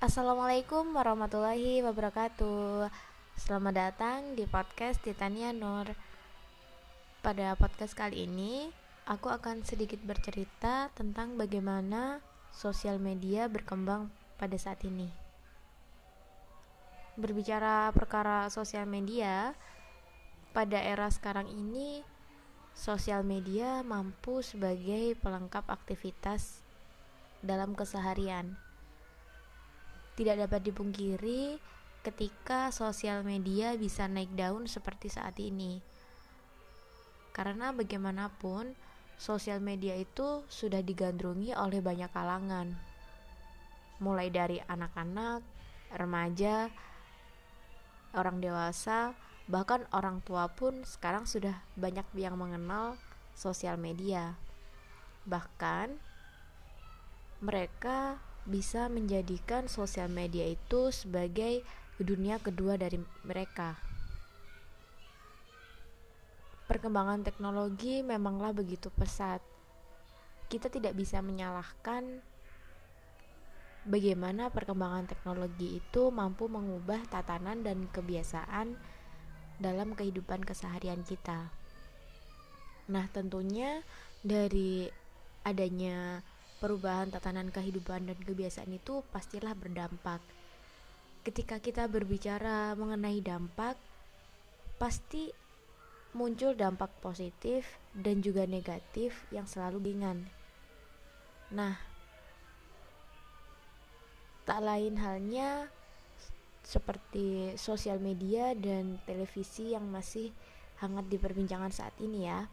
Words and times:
Assalamualaikum 0.00 0.96
warahmatullahi 0.96 1.84
wabarakatuh. 1.84 2.88
Selamat 3.36 3.74
datang 3.76 4.32
di 4.32 4.48
podcast 4.48 4.96
Titania 5.04 5.52
Nur. 5.52 5.92
Pada 7.20 7.52
podcast 7.60 7.92
kali 7.92 8.24
ini 8.24 8.72
Aku 9.04 9.28
akan 9.28 9.60
sedikit 9.60 10.00
bercerita 10.00 10.88
tentang 10.96 11.36
bagaimana 11.36 12.24
sosial 12.48 12.96
media 12.96 13.44
berkembang 13.52 14.08
pada 14.40 14.56
saat 14.56 14.80
ini. 14.88 15.12
Berbicara 17.20 17.92
perkara 17.92 18.48
sosial 18.48 18.88
media 18.88 19.52
Pada 20.56 20.80
era 20.80 21.12
sekarang 21.12 21.52
ini 21.52 22.00
Sosial 22.72 23.20
media 23.20 23.84
mampu 23.84 24.40
sebagai 24.40 25.12
pelengkap 25.20 25.68
aktivitas 25.68 26.64
dalam 27.44 27.76
keseharian 27.76 28.69
tidak 30.18 30.46
dapat 30.46 30.60
dipungkiri 30.70 31.60
ketika 32.00 32.72
sosial 32.72 33.20
media 33.20 33.76
bisa 33.76 34.08
naik 34.08 34.32
daun 34.32 34.64
seperti 34.64 35.12
saat 35.12 35.36
ini. 35.36 35.84
Karena 37.36 37.70
bagaimanapun, 37.70 38.72
sosial 39.20 39.60
media 39.60 39.94
itu 39.94 40.42
sudah 40.48 40.80
digandrungi 40.80 41.52
oleh 41.52 41.84
banyak 41.84 42.10
kalangan. 42.10 42.72
Mulai 44.00 44.32
dari 44.32 44.58
anak-anak, 44.64 45.44
remaja, 45.92 46.72
orang 48.16 48.40
dewasa, 48.40 49.12
bahkan 49.46 49.84
orang 49.92 50.24
tua 50.24 50.48
pun 50.48 50.82
sekarang 50.88 51.28
sudah 51.28 51.60
banyak 51.76 52.08
yang 52.16 52.40
mengenal 52.40 52.96
sosial 53.36 53.76
media. 53.76 54.40
Bahkan 55.28 56.00
mereka 57.44 58.16
bisa 58.48 58.88
menjadikan 58.88 59.68
sosial 59.68 60.08
media 60.08 60.48
itu 60.48 60.92
sebagai 60.94 61.60
dunia 62.00 62.40
kedua 62.40 62.80
dari 62.80 62.96
mereka. 63.26 63.76
Perkembangan 66.64 67.26
teknologi 67.26 68.00
memanglah 68.00 68.54
begitu 68.54 68.88
pesat. 68.94 69.42
Kita 70.46 70.70
tidak 70.70 70.94
bisa 70.94 71.18
menyalahkan 71.20 72.22
bagaimana 73.84 74.52
perkembangan 74.52 75.08
teknologi 75.08 75.82
itu 75.82 76.12
mampu 76.14 76.46
mengubah 76.46 77.00
tatanan 77.10 77.64
dan 77.66 77.88
kebiasaan 77.90 78.78
dalam 79.60 79.92
kehidupan 79.92 80.40
keseharian 80.46 81.04
kita. 81.04 81.52
Nah, 82.90 83.06
tentunya 83.12 83.84
dari 84.24 84.88
adanya 85.44 86.24
perubahan 86.60 87.08
tatanan 87.08 87.48
kehidupan 87.48 88.12
dan 88.12 88.18
kebiasaan 88.20 88.70
itu 88.76 89.00
pastilah 89.08 89.56
berdampak. 89.56 90.20
Ketika 91.24 91.56
kita 91.58 91.88
berbicara 91.88 92.76
mengenai 92.76 93.24
dampak, 93.24 93.80
pasti 94.76 95.32
muncul 96.12 96.52
dampak 96.52 96.92
positif 97.00 97.80
dan 97.96 98.20
juga 98.20 98.44
negatif 98.44 99.24
yang 99.32 99.48
selalu 99.48 99.92
ringan. 99.92 100.28
Nah, 101.50 101.80
tak 104.44 104.60
lain 104.60 105.00
halnya 105.00 105.68
seperti 106.60 107.56
sosial 107.56 107.98
media 107.98 108.52
dan 108.52 109.00
televisi 109.08 109.72
yang 109.72 109.88
masih 109.88 110.30
hangat 110.80 111.08
diperbincangkan 111.08 111.72
saat 111.72 111.96
ini 112.00 112.28
ya 112.28 112.48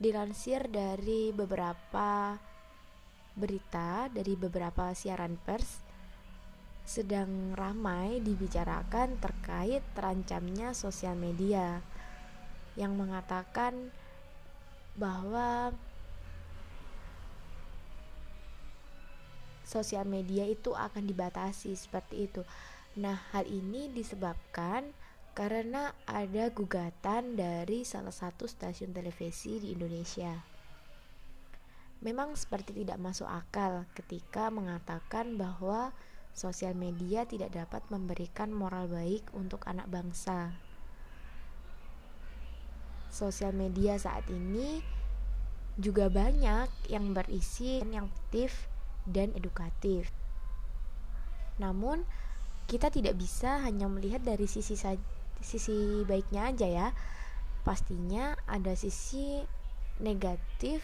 dilansir 0.00 0.64
dari 0.72 1.28
beberapa 1.28 2.40
berita 3.36 4.08
dari 4.08 4.32
beberapa 4.34 4.90
siaran 4.96 5.36
pers 5.36 5.84
sedang 6.88 7.54
ramai 7.54 8.18
dibicarakan 8.18 9.20
terkait 9.20 9.84
terancamnya 9.94 10.74
sosial 10.74 11.14
media 11.14 11.84
yang 12.74 12.96
mengatakan 12.96 13.92
bahwa 14.98 15.70
sosial 19.62 20.02
media 20.02 20.48
itu 20.50 20.74
akan 20.74 21.06
dibatasi 21.06 21.78
seperti 21.78 22.26
itu. 22.26 22.42
Nah, 22.98 23.22
hal 23.30 23.46
ini 23.46 23.86
disebabkan 23.94 24.90
karena 25.30 25.94
ada 26.10 26.50
gugatan 26.50 27.38
dari 27.38 27.86
salah 27.86 28.12
satu 28.12 28.50
stasiun 28.50 28.90
televisi 28.90 29.62
di 29.62 29.72
Indonesia. 29.72 30.34
Memang 32.00 32.34
seperti 32.34 32.72
tidak 32.82 32.98
masuk 32.98 33.28
akal 33.28 33.84
ketika 33.92 34.48
mengatakan 34.48 35.36
bahwa 35.36 35.92
sosial 36.32 36.72
media 36.72 37.28
tidak 37.28 37.52
dapat 37.52 37.84
memberikan 37.92 38.50
moral 38.50 38.88
baik 38.88 39.28
untuk 39.36 39.62
anak 39.68 39.86
bangsa. 39.92 40.56
Sosial 43.12 43.52
media 43.52 44.00
saat 44.00 44.24
ini 44.32 44.80
juga 45.76 46.08
banyak 46.08 46.68
yang 46.88 47.12
berisi 47.12 47.84
yang 47.84 48.08
aktif 48.08 48.66
dan 49.04 49.36
edukatif. 49.36 50.08
Namun, 51.60 52.08
kita 52.64 52.88
tidak 52.88 53.18
bisa 53.20 53.60
hanya 53.60 53.90
melihat 53.90 54.24
dari 54.24 54.48
sisi 54.48 54.78
saja 54.78 55.19
sisi 55.40 56.04
baiknya 56.04 56.52
aja 56.52 56.68
ya. 56.68 56.88
Pastinya 57.60 58.36
ada 58.48 58.72
sisi 58.72 59.44
negatif 60.00 60.80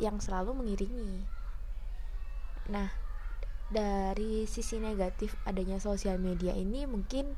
yang 0.00 0.20
selalu 0.20 0.56
mengiringi. 0.56 1.24
Nah 2.72 2.88
dari 3.72 4.44
sisi 4.44 4.76
negatif 4.76 5.32
adanya 5.48 5.80
sosial 5.80 6.20
media 6.20 6.52
ini 6.52 6.84
mungkin 6.84 7.32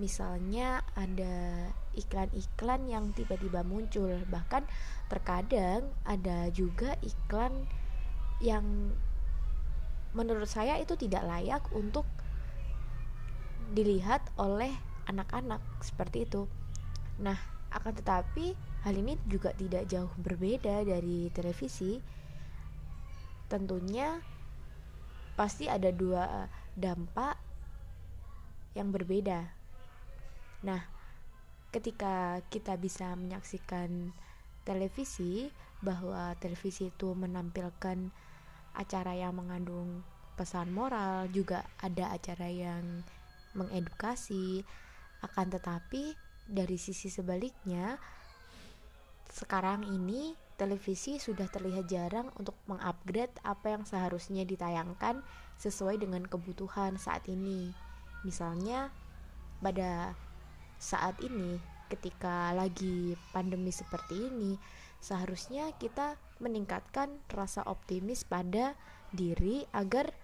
misalnya 0.00 0.80
ada 0.96 1.68
iklan-iklan 1.92 2.88
yang 2.88 3.12
tiba-tiba 3.12 3.60
muncul. 3.64 4.24
Bahkan 4.28 4.64
terkadang 5.12 5.92
ada 6.08 6.48
juga 6.52 6.96
iklan 7.04 7.68
yang 8.40 8.92
menurut 10.12 10.48
saya 10.48 10.76
itu 10.80 10.96
tidak 10.96 11.24
layak 11.24 11.64
untuk 11.72 12.04
dilihat 13.72 14.20
oleh 14.36 14.70
anak-anak 15.08 15.60
seperti 15.80 16.28
itu. 16.28 16.44
Nah, 17.18 17.36
akan 17.72 17.92
tetapi 17.96 18.52
hal 18.84 18.94
ini 18.94 19.16
juga 19.24 19.56
tidak 19.56 19.88
jauh 19.88 20.12
berbeda 20.20 20.84
dari 20.84 21.32
televisi. 21.32 21.98
Tentunya 23.48 24.20
pasti 25.32 25.66
ada 25.66 25.88
dua 25.88 26.46
dampak 26.76 27.40
yang 28.76 28.92
berbeda. 28.92 29.48
Nah, 30.64 30.80
ketika 31.72 32.44
kita 32.52 32.76
bisa 32.76 33.16
menyaksikan 33.16 34.12
televisi 34.62 35.48
bahwa 35.82 36.36
televisi 36.38 36.92
itu 36.92 37.16
menampilkan 37.16 38.12
acara 38.72 39.12
yang 39.16 39.36
mengandung 39.36 40.04
pesan 40.36 40.72
moral, 40.72 41.28
juga 41.28 41.66
ada 41.82 42.14
acara 42.14 42.48
yang 42.48 43.04
mengedukasi 43.54 44.64
akan 45.22 45.46
tetapi 45.52 46.16
dari 46.48 46.76
sisi 46.76 47.08
sebaliknya 47.08 47.96
sekarang 49.32 49.88
ini 49.88 50.36
televisi 50.60 51.16
sudah 51.16 51.48
terlihat 51.48 51.88
jarang 51.88 52.28
untuk 52.36 52.54
mengupgrade 52.68 53.32
apa 53.42 53.72
yang 53.72 53.82
seharusnya 53.88 54.44
ditayangkan 54.44 55.24
sesuai 55.56 55.98
dengan 55.98 56.22
kebutuhan 56.28 57.00
saat 57.00 57.24
ini. 57.26 57.72
Misalnya 58.22 58.92
pada 59.64 60.12
saat 60.76 61.16
ini 61.24 61.56
ketika 61.88 62.52
lagi 62.52 63.16
pandemi 63.32 63.72
seperti 63.72 64.28
ini 64.28 64.56
seharusnya 65.02 65.74
kita 65.76 66.14
meningkatkan 66.38 67.10
rasa 67.32 67.66
optimis 67.66 68.22
pada 68.22 68.78
diri 69.10 69.66
agar 69.74 70.14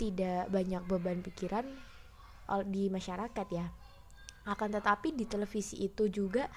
tidak 0.00 0.48
banyak 0.48 0.80
beban 0.88 1.20
pikiran 1.20 1.68
di 2.64 2.88
masyarakat 2.88 3.46
ya. 3.52 3.68
Akan 4.48 4.72
tetapi 4.72 5.12
di 5.12 5.28
televisi 5.28 5.84
itu 5.84 6.08
juga 6.08 6.48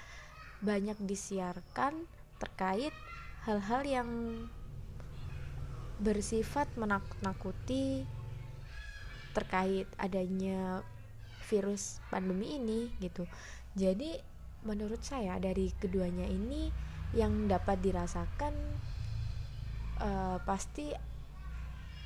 banyak 0.64 0.96
disiarkan 1.04 2.08
terkait 2.40 2.96
hal-hal 3.44 3.84
yang 3.84 4.10
bersifat 6.00 6.66
menakut-nakuti 6.80 8.08
terkait 9.36 9.86
adanya 10.00 10.80
virus 11.46 12.00
pandemi 12.08 12.56
ini 12.56 12.88
gitu. 12.98 13.28
Jadi 13.76 14.16
menurut 14.64 15.04
saya 15.04 15.36
dari 15.36 15.68
keduanya 15.76 16.24
ini 16.24 16.72
yang 17.12 17.46
dapat 17.46 17.78
dirasakan 17.84 18.54
uh, 20.00 20.40
pasti 20.42 20.90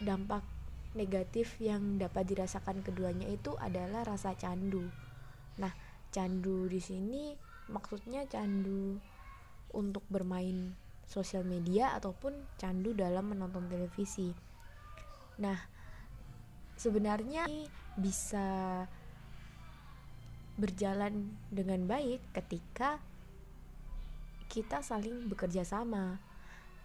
dampak 0.03 0.58
negatif 0.97 1.61
yang 1.61 2.01
dapat 2.01 2.29
dirasakan 2.33 2.81
keduanya 2.81 3.29
itu 3.29 3.53
adalah 3.61 4.07
rasa 4.07 4.33
candu. 4.39 4.89
Nah, 5.61 5.73
candu 6.09 6.65
di 6.71 6.81
sini 6.81 7.37
maksudnya 7.69 8.25
candu 8.25 8.97
untuk 9.77 10.01
bermain 10.09 10.73
sosial 11.05 11.45
media 11.45 11.93
ataupun 11.97 12.33
candu 12.57 12.97
dalam 12.97 13.33
menonton 13.33 13.69
televisi. 13.69 14.33
Nah, 15.41 15.57
sebenarnya 16.77 17.49
bisa 17.97 18.85
berjalan 20.59 21.39
dengan 21.53 21.87
baik 21.87 22.19
ketika 22.35 22.99
kita 24.51 24.83
saling 24.83 25.29
bekerja 25.31 25.63
sama 25.63 26.19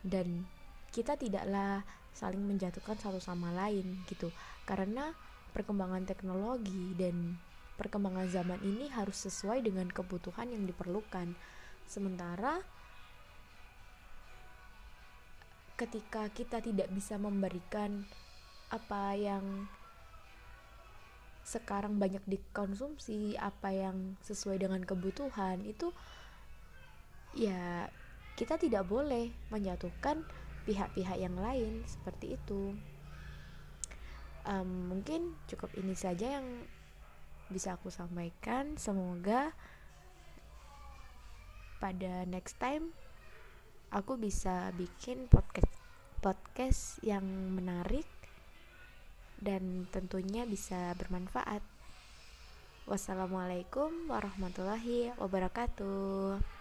dan 0.05 0.45
kita 0.93 1.17
tidaklah 1.17 1.81
saling 2.13 2.41
menjatuhkan 2.41 2.95
satu 2.97 3.17
sama 3.19 3.51
lain 3.51 4.05
gitu. 4.07 4.29
Karena 4.63 5.11
perkembangan 5.53 6.05
teknologi 6.07 6.97
dan 6.97 7.37
perkembangan 7.77 8.29
zaman 8.29 8.61
ini 8.61 8.89
harus 8.93 9.25
sesuai 9.25 9.65
dengan 9.65 9.89
kebutuhan 9.89 10.49
yang 10.49 10.63
diperlukan. 10.65 11.33
Sementara 11.89 12.61
ketika 15.73 16.29
kita 16.29 16.61
tidak 16.61 16.87
bisa 16.93 17.17
memberikan 17.17 18.05
apa 18.69 19.17
yang 19.17 19.67
sekarang 21.43 21.99
banyak 21.99 22.23
dikonsumsi 22.23 23.35
apa 23.35 23.75
yang 23.75 24.15
sesuai 24.23 24.63
dengan 24.63 24.79
kebutuhan 24.79 25.59
itu 25.67 25.91
ya 27.35 27.91
kita 28.39 28.55
tidak 28.55 28.87
boleh 28.87 29.29
menjatuhkan 29.51 30.23
pihak-pihak 30.63 31.17
yang 31.19 31.35
lain 31.35 31.83
seperti 31.85 32.39
itu 32.39 32.75
um, 34.47 34.69
mungkin 34.91 35.35
cukup 35.47 35.71
ini 35.75 35.95
saja 35.95 36.39
yang 36.39 36.47
bisa 37.51 37.75
aku 37.75 37.91
sampaikan 37.91 38.79
semoga 38.79 39.51
pada 41.83 42.23
next 42.23 42.55
time 42.59 42.95
aku 43.91 44.15
bisa 44.15 44.71
bikin 44.73 45.27
podcast 45.27 45.69
podcast 46.23 47.03
yang 47.03 47.27
menarik 47.51 48.07
dan 49.43 49.83
tentunya 49.91 50.47
bisa 50.47 50.95
bermanfaat. 50.95 51.59
Wassalamualaikum 52.87 54.07
warahmatullahi 54.07 55.11
wabarakatuh. 55.19 56.53